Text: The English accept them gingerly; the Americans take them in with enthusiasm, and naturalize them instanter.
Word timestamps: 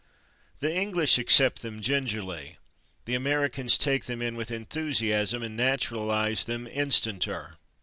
The 0.61 0.73
English 0.75 1.19
accept 1.19 1.61
them 1.61 1.79
gingerly; 1.79 2.57
the 3.05 3.13
Americans 3.13 3.77
take 3.77 4.05
them 4.05 4.19
in 4.19 4.35
with 4.35 4.49
enthusiasm, 4.49 5.43
and 5.43 5.55
naturalize 5.55 6.45
them 6.45 6.65
instanter. 6.65 7.57